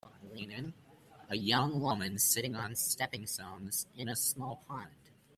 [1.29, 4.89] A young woman sitting on stepping stones in a small pond.